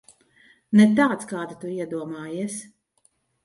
[0.79, 2.61] Ne tāds, kādu tu iedomājies.